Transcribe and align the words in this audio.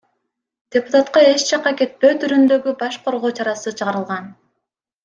Депутатка 0.75 1.21
эч 1.33 1.45
жакка 1.51 1.75
кетпөө 1.83 2.11
түрүндөгү 2.25 2.75
баш 2.83 2.99
коргоо 3.07 3.35
чарасы 3.43 3.79
чыгарылган. 3.79 4.37